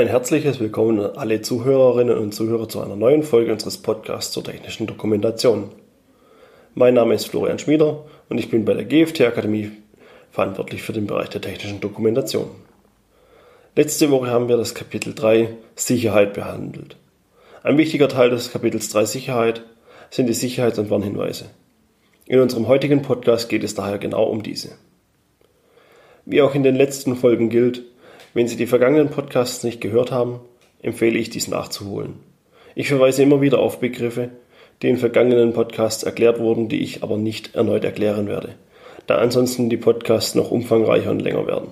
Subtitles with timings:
[0.00, 4.42] Ein herzliches Willkommen an alle Zuhörerinnen und Zuhörer zu einer neuen Folge unseres Podcasts zur
[4.42, 5.72] technischen Dokumentation.
[6.74, 9.72] Mein Name ist Florian Schmieder und ich bin bei der GFT Akademie
[10.30, 12.48] verantwortlich für den Bereich der technischen Dokumentation.
[13.76, 16.96] Letzte Woche haben wir das Kapitel 3 Sicherheit behandelt.
[17.62, 19.64] Ein wichtiger Teil des Kapitels 3 Sicherheit
[20.08, 21.50] sind die Sicherheits- und Warnhinweise.
[22.24, 24.70] In unserem heutigen Podcast geht es daher genau um diese.
[26.24, 27.82] Wie auch in den letzten Folgen gilt,
[28.34, 30.40] wenn Sie die vergangenen Podcasts nicht gehört haben,
[30.82, 32.14] empfehle ich dies nachzuholen.
[32.74, 34.30] Ich verweise immer wieder auf Begriffe,
[34.82, 38.54] die in vergangenen Podcasts erklärt wurden, die ich aber nicht erneut erklären werde,
[39.06, 41.68] da ansonsten die Podcasts noch umfangreicher und länger werden.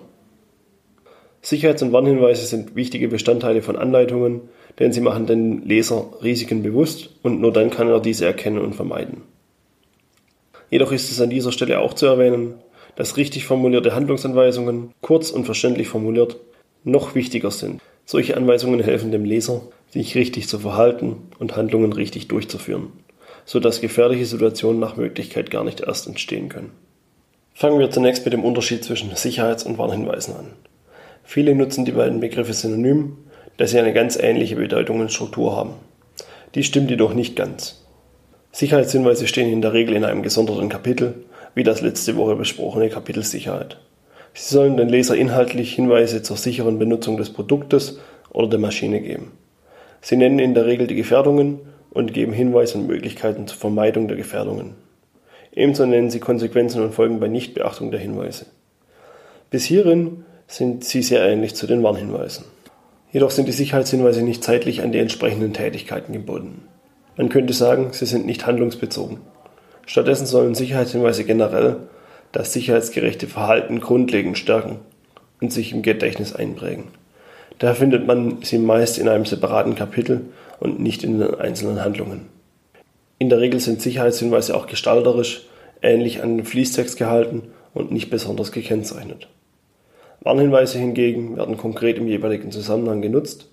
[1.40, 4.42] Sicherheits- und Warnhinweise sind wichtige Bestandteile von Anleitungen,
[4.78, 8.74] denn sie machen den Leser Risiken bewusst und nur dann kann er diese erkennen und
[8.74, 9.22] vermeiden.
[10.70, 12.54] Jedoch ist es an dieser Stelle auch zu erwähnen,
[12.96, 16.36] dass richtig formulierte Handlungsanweisungen, kurz und verständlich formuliert,
[16.90, 17.80] noch wichtiger sind.
[18.04, 22.92] Solche Anweisungen helfen dem Leser, sich richtig zu verhalten und Handlungen richtig durchzuführen,
[23.44, 26.72] sodass gefährliche Situationen nach Möglichkeit gar nicht erst entstehen können.
[27.54, 30.46] Fangen wir zunächst mit dem Unterschied zwischen Sicherheits- und Warnhinweisen an.
[31.24, 33.18] Viele nutzen die beiden Begriffe synonym,
[33.56, 35.74] da sie eine ganz ähnliche Bedeutung und Struktur haben.
[36.54, 37.84] Dies stimmt jedoch nicht ganz.
[38.52, 43.22] Sicherheitshinweise stehen in der Regel in einem gesonderten Kapitel wie das letzte Woche besprochene Kapitel
[43.22, 43.78] Sicherheit.
[44.34, 47.98] Sie sollen den Leser inhaltlich Hinweise zur sicheren Benutzung des Produktes
[48.30, 49.32] oder der Maschine geben.
[50.00, 54.16] Sie nennen in der Regel die Gefährdungen und geben Hinweise und Möglichkeiten zur Vermeidung der
[54.16, 54.74] Gefährdungen.
[55.52, 58.46] Ebenso nennen sie Konsequenzen und Folgen bei Nichtbeachtung der Hinweise.
[59.50, 62.44] Bis hierin sind sie sehr ähnlich zu den Warnhinweisen.
[63.10, 66.68] Jedoch sind die Sicherheitshinweise nicht zeitlich an die entsprechenden Tätigkeiten gebunden.
[67.16, 69.18] Man könnte sagen, sie sind nicht handlungsbezogen.
[69.86, 71.76] Stattdessen sollen Sicherheitshinweise generell
[72.32, 74.80] das sicherheitsgerechte Verhalten grundlegend stärken
[75.40, 76.84] und sich im Gedächtnis einprägen.
[77.58, 80.26] Daher findet man sie meist in einem separaten Kapitel
[80.60, 82.26] und nicht in den einzelnen Handlungen.
[83.18, 85.46] In der Regel sind Sicherheitshinweise auch gestalterisch
[85.82, 87.42] ähnlich an den Fließtext gehalten
[87.74, 89.28] und nicht besonders gekennzeichnet.
[90.20, 93.48] Warnhinweise hingegen werden konkret im jeweiligen Zusammenhang genutzt,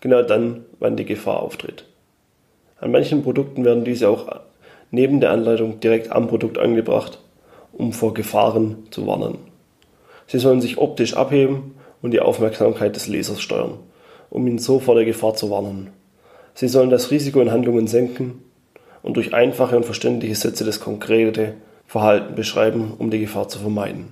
[0.00, 1.84] genau dann, wann die Gefahr auftritt.
[2.78, 4.40] An manchen Produkten werden diese auch
[4.90, 7.18] neben der Anleitung direkt am Produkt angebracht,
[7.72, 9.38] um vor Gefahren zu warnen.
[10.26, 13.78] Sie sollen sich optisch abheben und die Aufmerksamkeit des Lesers steuern,
[14.30, 15.90] um ihn so vor der Gefahr zu warnen.
[16.54, 18.42] Sie sollen das Risiko in Handlungen senken
[19.02, 21.54] und durch einfache und verständliche Sätze das konkrete
[21.86, 24.08] Verhalten beschreiben, um die Gefahr zu vermeiden.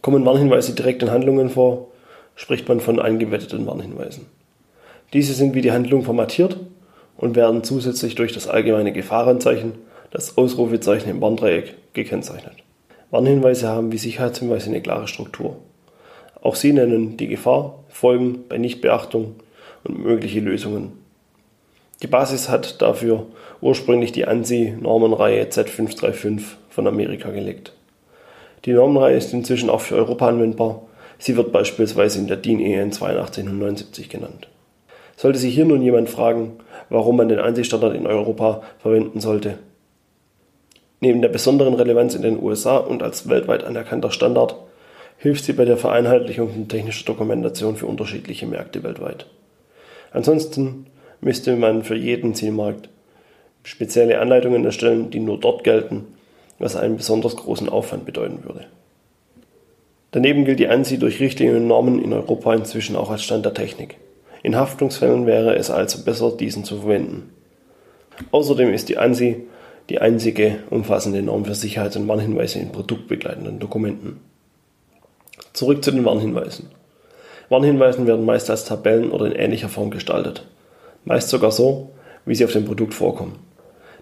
[0.00, 1.88] Kommen Warnhinweise direkt in Handlungen vor,
[2.34, 4.26] spricht man von eingebetteten Warnhinweisen.
[5.12, 6.56] Diese sind wie die Handlung formatiert
[7.16, 9.74] und werden zusätzlich durch das allgemeine Gefahrenzeichen,
[10.10, 12.56] das Ausrufezeichen im Warndreieck, gekennzeichnet.
[13.10, 15.56] Warnhinweise haben wie Sicherheitshinweise eine klare Struktur.
[16.40, 19.36] Auch sie nennen die Gefahr, Folgen bei Nichtbeachtung
[19.84, 20.92] und mögliche Lösungen.
[22.02, 23.26] Die Basis hat dafür
[23.60, 27.74] ursprünglich die ANSI-Normenreihe Z535 von Amerika gelegt.
[28.64, 30.82] Die Normenreihe ist inzwischen auch für Europa anwendbar.
[31.18, 34.48] Sie wird beispielsweise in der DIN EN 8279 genannt.
[35.16, 36.54] Sollte sich hier nun jemand fragen,
[36.88, 39.58] warum man den ANSI-Standard in Europa verwenden sollte.
[41.02, 44.54] Neben der besonderen Relevanz in den USA und als weltweit anerkannter Standard
[45.18, 49.26] hilft sie bei der Vereinheitlichung technischer Dokumentation für unterschiedliche Märkte weltweit.
[50.12, 50.86] Ansonsten
[51.20, 52.88] müsste man für jeden Zielmarkt
[53.64, 56.06] spezielle Anleitungen erstellen, die nur dort gelten,
[56.60, 58.66] was einen besonders großen Aufwand bedeuten würde.
[60.12, 63.54] Daneben gilt die ANSI durch Richtlinien und Normen in Europa inzwischen auch als Stand der
[63.54, 63.96] Technik.
[64.44, 67.32] In Haftungsfällen wäre es also besser, diesen zu verwenden.
[68.30, 69.48] Außerdem ist die ANSI
[69.88, 74.20] die einzige umfassende Norm für Sicherheits- und Warnhinweise in produktbegleitenden Dokumenten.
[75.52, 76.68] Zurück zu den Warnhinweisen.
[77.48, 80.46] Warnhinweisen werden meist als Tabellen oder in ähnlicher Form gestaltet.
[81.04, 81.90] Meist sogar so,
[82.24, 83.36] wie sie auf dem Produkt vorkommen.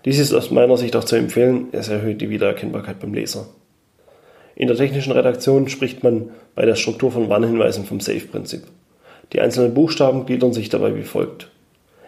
[0.05, 3.47] Dies ist aus meiner Sicht auch zu empfehlen, es erhöht die Wiedererkennbarkeit beim Leser.
[4.55, 8.63] In der technischen Redaktion spricht man bei der Struktur von Warnhinweisen vom Safe-Prinzip.
[9.33, 11.51] Die einzelnen Buchstaben gliedern sich dabei wie folgt.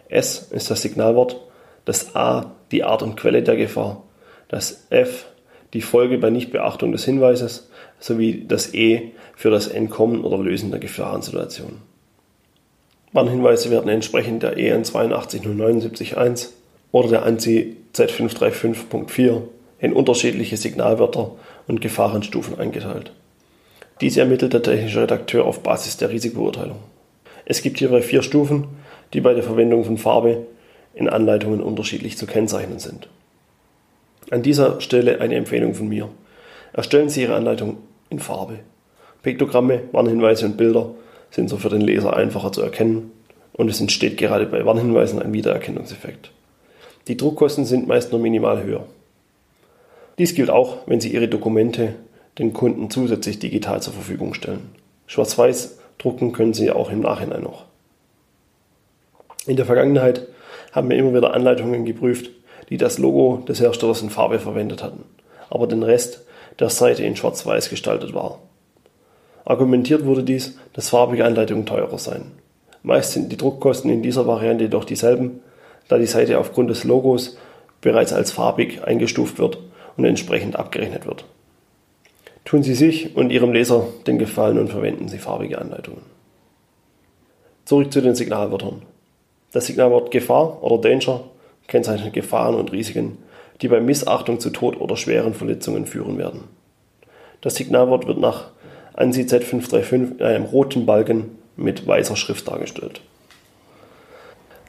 [0.08, 1.40] S ist das Signalwort,
[1.84, 4.02] das A die Art und Quelle der Gefahr,
[4.48, 5.26] das F
[5.72, 10.80] die Folge bei Nichtbeachtung des Hinweises sowie das E für das Entkommen oder Lösen der
[10.80, 11.78] Gefahrensituation.
[13.12, 16.48] Warnhinweise werden entsprechend der EN 82079.1
[16.92, 19.42] oder der ANSI Z535.4
[19.80, 21.32] in unterschiedliche Signalwörter
[21.66, 23.12] und Gefahrenstufen eingeteilt.
[24.00, 26.78] Diese ermittelt der technische Redakteur auf Basis der Risikobeurteilung.
[27.44, 28.68] Es gibt hierbei vier Stufen,
[29.12, 30.46] die bei der Verwendung von Farbe
[30.94, 33.08] in Anleitungen unterschiedlich zu kennzeichnen sind.
[34.30, 36.08] An dieser Stelle eine Empfehlung von mir.
[36.72, 37.78] Erstellen Sie Ihre Anleitung
[38.08, 38.60] in Farbe.
[39.22, 40.90] Piktogramme, Warnhinweise und Bilder
[41.30, 43.10] sind so für den Leser einfacher zu erkennen
[43.52, 46.30] und es entsteht gerade bei Warnhinweisen ein Wiedererkennungseffekt.
[47.08, 48.84] Die Druckkosten sind meist nur minimal höher.
[50.18, 51.94] Dies gilt auch, wenn Sie Ihre Dokumente
[52.38, 54.70] den Kunden zusätzlich digital zur Verfügung stellen.
[55.06, 57.64] Schwarz-Weiß drucken können Sie auch im Nachhinein noch.
[59.46, 60.28] In der Vergangenheit
[60.72, 62.30] haben wir immer wieder Anleitungen geprüft,
[62.68, 65.04] die das Logo des Herstellers in Farbe verwendet hatten,
[65.50, 66.24] aber den Rest
[66.58, 68.38] der Seite in Schwarz-Weiß gestaltet war.
[69.44, 72.32] Argumentiert wurde dies, dass farbige Anleitungen teurer seien.
[72.82, 75.40] Meist sind die Druckkosten in dieser Variante jedoch dieselben,
[75.88, 77.36] da die Seite aufgrund des Logos
[77.80, 79.58] bereits als farbig eingestuft wird
[79.96, 81.24] und entsprechend abgerechnet wird.
[82.44, 86.02] Tun Sie sich und Ihrem Leser den Gefallen und verwenden Sie farbige Anleitungen.
[87.64, 88.82] Zurück zu den Signalwörtern.
[89.52, 91.24] Das Signalwort Gefahr oder Danger
[91.68, 93.18] kennzeichnet Gefahren und Risiken,
[93.60, 96.44] die bei Missachtung zu Tod oder schweren Verletzungen führen werden.
[97.42, 98.46] Das Signalwort wird nach
[98.94, 103.02] ANSI Z535 in einem roten Balken mit weißer Schrift dargestellt.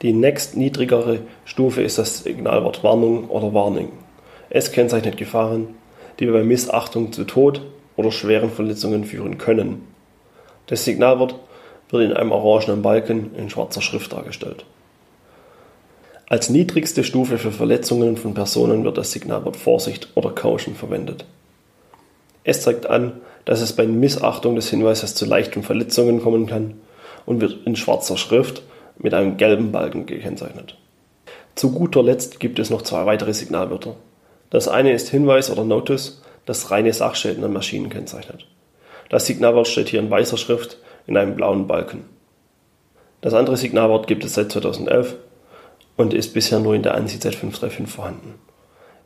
[0.02, 3.88] Die nächstniedrigere Stufe ist das Signalwort Warnung oder Warning.
[4.50, 5.68] Es kennzeichnet Gefahren,
[6.20, 7.62] die bei Missachtung zu Tod
[7.96, 9.82] oder schweren Verletzungen führen können.
[10.66, 11.36] Das Signalwort
[11.94, 14.66] wird in einem orangenen Balken in schwarzer Schrift dargestellt.
[16.28, 21.24] Als niedrigste Stufe für Verletzungen von Personen wird das Signalwort Vorsicht oder Caution verwendet.
[22.44, 26.74] Es zeigt an, dass es bei Missachtung des Hinweises zu leichten Verletzungen kommen kann
[27.26, 28.62] und wird in schwarzer Schrift
[28.98, 30.76] mit einem gelben Balken gekennzeichnet.
[31.54, 33.96] Zu guter Letzt gibt es noch zwei weitere Signalwörter.
[34.50, 38.46] Das eine ist Hinweis oder Notice, das reine Sachschäden an Maschinen kennzeichnet.
[39.08, 42.04] Das Signalwort steht hier in weißer Schrift in einem blauen Balken.
[43.20, 45.16] Das andere Signalwort gibt es seit 2011
[45.96, 48.34] und ist bisher nur in der ANSI Z535 vorhanden.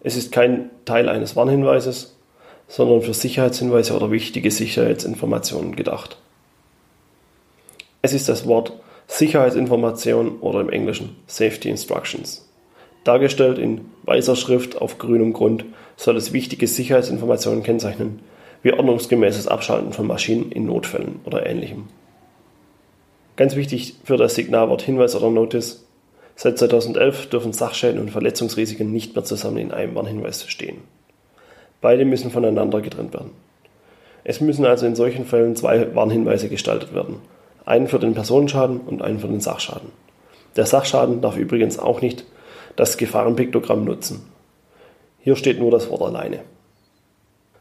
[0.01, 2.17] Es ist kein Teil eines Warnhinweises,
[2.69, 6.19] sondern für Sicherheitshinweise oder wichtige Sicherheitsinformationen gedacht.
[8.03, 8.73] Es ist das Wort
[9.07, 12.47] Sicherheitsinformation oder im Englischen Safety Instructions.
[13.05, 15.65] Dargestellt in weißer Schrift auf grünem Grund
[15.97, 18.21] soll es wichtige Sicherheitsinformationen kennzeichnen,
[18.63, 21.85] wie ordnungsgemäßes Abschalten von Maschinen in Notfällen oder ähnlichem.
[23.37, 25.85] Ganz wichtig für das Signalwort Hinweis oder Notice.
[26.35, 30.79] Seit 2011 dürfen Sachschäden und Verletzungsrisiken nicht mehr zusammen in einem Warnhinweis stehen.
[31.81, 33.31] Beide müssen voneinander getrennt werden.
[34.25, 37.17] Es müssen also in solchen Fällen zwei Warnhinweise gestaltet werden.
[37.65, 39.91] Einen für den Personenschaden und einen für den Sachschaden.
[40.57, 42.25] Der Sachschaden darf übrigens auch nicht
[42.75, 44.27] das Gefahrenpiktogramm nutzen.
[45.21, 46.41] Hier steht nur das Wort alleine.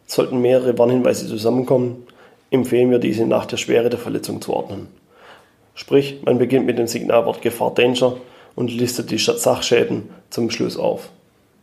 [0.08, 2.08] Sollten mehrere Warnhinweise zusammenkommen,
[2.50, 4.88] empfehlen wir diese nach der Schwere der Verletzung zu ordnen.
[5.76, 8.18] Sprich, man beginnt mit dem Signalwort Gefahr Danger
[8.56, 11.10] und listet die Sachschäden zum Schluss auf.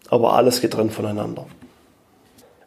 [0.08, 1.46] Aber alles getrennt voneinander.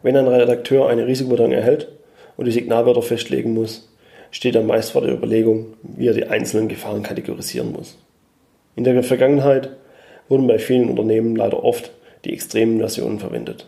[0.01, 1.87] Wenn ein Redakteur eine Risikobewertung erhält
[2.35, 3.87] und die Signalwörter festlegen muss,
[4.31, 7.97] steht er meist vor der Überlegung, wie er die einzelnen Gefahren kategorisieren muss.
[8.75, 9.69] In der Vergangenheit
[10.27, 11.91] wurden bei vielen Unternehmen leider oft
[12.25, 13.67] die extremen Versionen verwendet.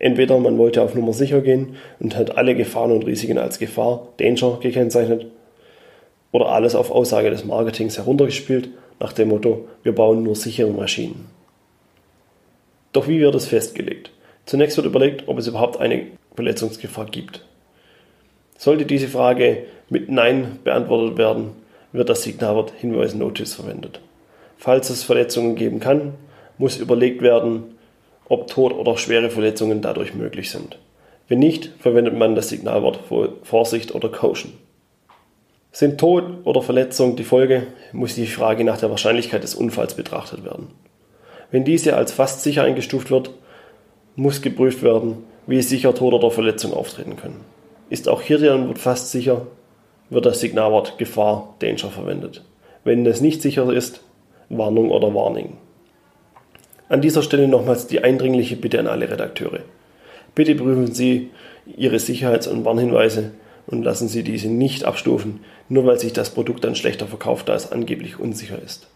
[0.00, 4.08] Entweder man wollte auf Nummer sicher gehen und hat alle Gefahren und Risiken als Gefahr,
[4.16, 5.26] Danger gekennzeichnet,
[6.32, 11.28] oder alles auf Aussage des Marketings heruntergespielt, nach dem Motto, wir bauen nur sichere Maschinen.
[12.92, 14.10] Doch wie wird es festgelegt?
[14.46, 17.44] Zunächst wird überlegt, ob es überhaupt eine Verletzungsgefahr gibt.
[18.56, 21.50] Sollte diese Frage mit Nein beantwortet werden,
[21.92, 24.00] wird das Signalwort Hinweis Notice verwendet.
[24.56, 26.14] Falls es Verletzungen geben kann,
[26.56, 27.74] muss überlegt werden,
[28.30, 30.78] ob Tod oder schwere Verletzungen dadurch möglich sind.
[31.28, 33.00] Wenn nicht, verwendet man das Signalwort
[33.42, 34.52] Vorsicht oder Caution.
[35.72, 40.44] Sind Tod oder Verletzung die Folge, muss die Frage nach der Wahrscheinlichkeit des Unfalls betrachtet
[40.44, 40.68] werden.
[41.50, 43.30] Wenn diese als fast sicher eingestuft wird,
[44.14, 47.40] muss geprüft werden, wie sicher Tod oder Verletzung auftreten können.
[47.88, 49.48] Ist auch hier die Antwort fast sicher,
[50.08, 52.44] wird das Signalwort Gefahr, Danger verwendet.
[52.84, 54.02] Wenn es nicht sicher ist,
[54.48, 55.58] Warnung oder Warning.
[56.90, 59.60] An dieser Stelle nochmals die eindringliche Bitte an alle Redakteure.
[60.34, 61.30] Bitte prüfen Sie
[61.76, 63.30] Ihre Sicherheits- und Warnhinweise
[63.68, 67.54] und lassen Sie diese nicht abstufen, nur weil sich das Produkt dann schlechter verkauft, da
[67.54, 68.88] es angeblich unsicher ist.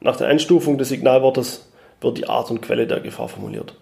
[0.00, 3.74] Nach der Einstufung des Signalwortes wird die Art und Quelle der Gefahr formuliert.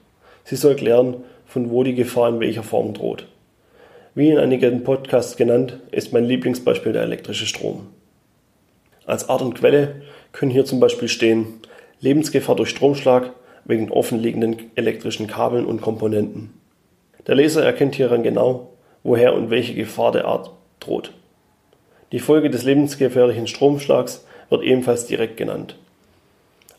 [0.42, 3.28] Sie soll klären, von wo die Gefahr in welcher Form droht.
[4.16, 7.86] Wie in einigen Podcasts genannt, ist mein Lieblingsbeispiel der elektrische Strom.
[9.04, 11.60] Als Art und Quelle können hier zum Beispiel stehen
[12.06, 13.32] Lebensgefahr durch Stromschlag
[13.64, 16.54] wegen offenliegenden elektrischen Kabeln und Komponenten.
[17.26, 18.70] Der Leser erkennt hieran genau,
[19.02, 21.12] woher und welche Gefahr der Art droht.
[22.12, 25.74] Die Folge des lebensgefährlichen Stromschlags wird ebenfalls direkt genannt.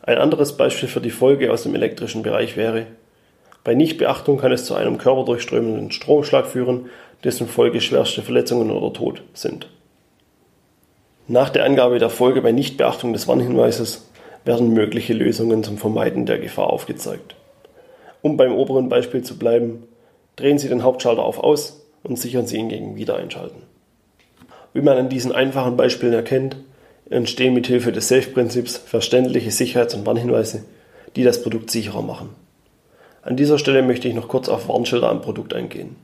[0.00, 2.86] Ein anderes Beispiel für die Folge aus dem elektrischen Bereich wäre
[3.64, 6.88] bei Nichtbeachtung kann es zu einem körperdurchströmenden Stromschlag führen,
[7.22, 9.68] dessen Folge schwerste Verletzungen oder Tod sind.
[11.26, 14.07] Nach der Angabe der Folge bei Nichtbeachtung des Warnhinweises
[14.44, 17.36] werden mögliche Lösungen zum Vermeiden der Gefahr aufgezeigt.
[18.22, 19.84] Um beim oberen Beispiel zu bleiben,
[20.36, 23.62] drehen Sie den Hauptschalter auf Aus und sichern Sie ihn gegen Wiedereinschalten.
[24.72, 26.56] Wie man an diesen einfachen Beispielen erkennt,
[27.10, 30.64] entstehen mit Hilfe des Safe-Prinzips verständliche Sicherheits- und Warnhinweise,
[31.16, 32.30] die das Produkt sicherer machen.
[33.22, 35.96] An dieser Stelle möchte ich noch kurz auf Warnschilder am Produkt eingehen.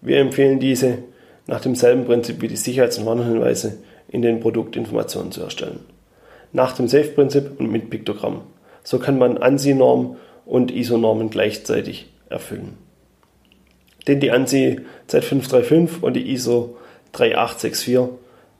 [0.00, 0.98] Wir empfehlen diese
[1.46, 3.78] nach demselben Prinzip wie die Sicherheits- und Warnhinweise
[4.08, 5.80] in den Produktinformationen zu erstellen.
[6.54, 8.42] Nach dem Safe-Prinzip und mit Piktogramm.
[8.84, 12.78] So kann man ANSI-Norm und ISO-Normen gleichzeitig erfüllen.
[14.06, 14.80] Denn die ANSI
[15.10, 16.76] Z535 und die ISO
[17.12, 17.98] 3864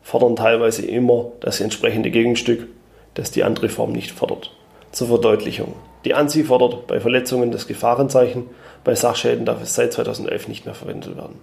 [0.02, 2.66] fordern teilweise immer das entsprechende Gegenstück,
[3.14, 4.50] das die andere Form nicht fordert.
[4.90, 5.74] Zur Verdeutlichung.
[6.04, 8.46] Die ANSI fordert bei Verletzungen das Gefahrenzeichen,
[8.82, 11.36] bei Sachschäden darf es seit 2011 nicht mehr verwendet werden.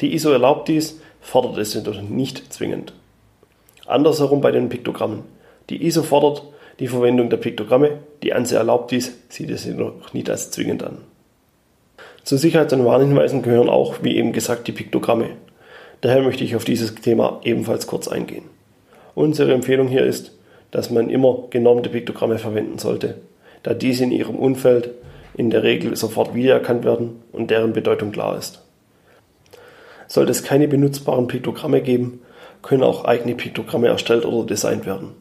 [0.00, 2.92] Die ISO erlaubt dies, fordert es jedoch nicht zwingend.
[3.86, 5.24] Andersherum bei den Piktogrammen.
[5.70, 6.42] Die ISO fordert
[6.78, 10.98] die Verwendung der Piktogramme, die ANSI erlaubt dies, sieht es jedoch nicht als zwingend an.
[12.24, 15.30] Zu Sicherheits- und Warnhinweisen gehören auch, wie eben gesagt, die Piktogramme.
[16.00, 18.44] Daher möchte ich auf dieses Thema ebenfalls kurz eingehen.
[19.14, 20.32] Unsere Empfehlung hier ist,
[20.70, 23.16] dass man immer genormte Piktogramme verwenden sollte,
[23.62, 24.90] da diese in ihrem Umfeld
[25.34, 28.62] in der Regel sofort wiedererkannt werden und deren Bedeutung klar ist.
[30.06, 32.20] Sollte es keine benutzbaren Piktogramme geben,
[32.62, 35.14] können auch eigene Piktogramme erstellt oder designt werden.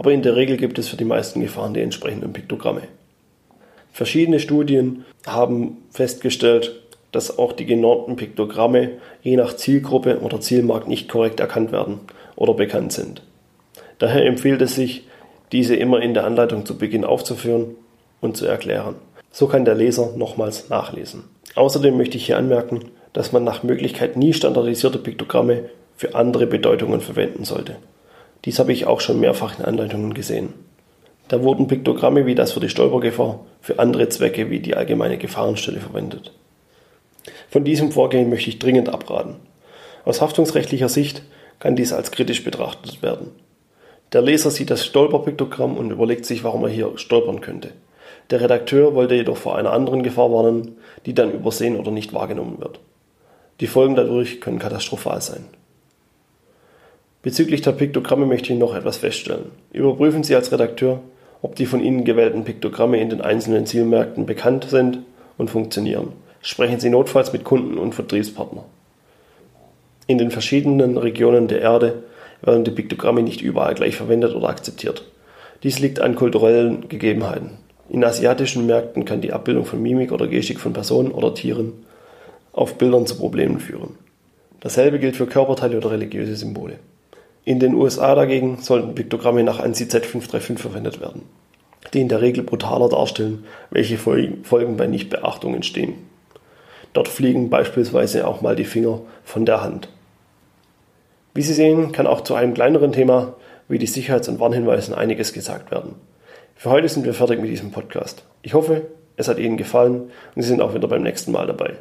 [0.00, 2.80] Aber in der Regel gibt es für die meisten Gefahren die entsprechenden Piktogramme.
[3.92, 6.80] Verschiedene Studien haben festgestellt,
[7.12, 12.00] dass auch die genormten Piktogramme je nach Zielgruppe oder Zielmarkt nicht korrekt erkannt werden
[12.34, 13.20] oder bekannt sind.
[13.98, 15.06] Daher empfiehlt es sich,
[15.52, 17.74] diese immer in der Anleitung zu Beginn aufzuführen
[18.22, 18.94] und zu erklären.
[19.30, 21.24] So kann der Leser nochmals nachlesen.
[21.56, 25.64] Außerdem möchte ich hier anmerken, dass man nach Möglichkeit nie standardisierte Piktogramme
[25.98, 27.76] für andere Bedeutungen verwenden sollte.
[28.44, 30.54] Dies habe ich auch schon mehrfach in Anleitungen gesehen.
[31.28, 35.80] Da wurden Piktogramme wie das für die Stolpergefahr für andere Zwecke wie die allgemeine Gefahrenstelle
[35.80, 36.32] verwendet.
[37.50, 39.36] Von diesem Vorgehen möchte ich dringend abraten.
[40.04, 41.22] Aus haftungsrechtlicher Sicht
[41.58, 43.32] kann dies als kritisch betrachtet werden.
[44.12, 47.70] Der Leser sieht das Stolperpiktogramm und überlegt sich, warum er hier stolpern könnte.
[48.30, 52.58] Der Redakteur wollte jedoch vor einer anderen Gefahr warnen, die dann übersehen oder nicht wahrgenommen
[52.58, 52.80] wird.
[53.60, 55.44] Die Folgen dadurch können katastrophal sein.
[57.22, 59.50] Bezüglich der Piktogramme möchte ich noch etwas feststellen.
[59.72, 61.00] Überprüfen Sie als Redakteur,
[61.42, 65.00] ob die von Ihnen gewählten Piktogramme in den einzelnen Zielmärkten bekannt sind
[65.36, 66.12] und funktionieren.
[66.40, 68.64] Sprechen Sie notfalls mit Kunden und Vertriebspartnern.
[70.06, 72.02] In den verschiedenen Regionen der Erde
[72.40, 75.04] werden die Piktogramme nicht überall gleich verwendet oder akzeptiert.
[75.62, 77.50] Dies liegt an kulturellen Gegebenheiten.
[77.90, 81.74] In asiatischen Märkten kann die Abbildung von Mimik oder Gestik von Personen oder Tieren
[82.52, 83.96] auf Bildern zu Problemen führen.
[84.60, 86.78] Dasselbe gilt für Körperteile oder religiöse Symbole.
[87.44, 91.22] In den USA dagegen sollten Piktogramme nach ANSI Z535 verwendet werden,
[91.94, 95.94] die in der Regel brutaler darstellen, welche Folgen bei Nichtbeachtung entstehen.
[96.92, 99.88] Dort fliegen beispielsweise auch mal die Finger von der Hand.
[101.32, 103.34] Wie Sie sehen, kann auch zu einem kleineren Thema
[103.68, 105.94] wie die Sicherheits- und Warnhinweisen einiges gesagt werden.
[106.56, 108.24] Für heute sind wir fertig mit diesem Podcast.
[108.42, 111.74] Ich hoffe, es hat Ihnen gefallen und Sie sind auch wieder beim nächsten Mal dabei.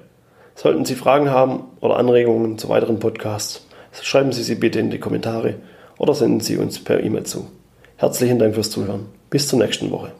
[0.55, 3.65] Sollten Sie Fragen haben oder Anregungen zu weiteren Podcasts,
[4.01, 5.55] schreiben Sie sie bitte in die Kommentare
[5.97, 7.47] oder senden Sie uns per E-Mail zu.
[7.97, 9.07] Herzlichen Dank fürs Zuhören.
[9.29, 10.11] Bis zur nächsten Woche.